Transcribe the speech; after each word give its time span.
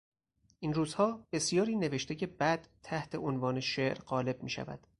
این 0.59 0.73
روزها 0.73 1.27
بسیاری 1.31 1.75
نوشتهی 1.75 2.25
بدتحت 2.27 3.15
عنوان 3.15 3.59
شعر 3.59 3.97
قالب 3.97 4.43
میشود. 4.43 4.87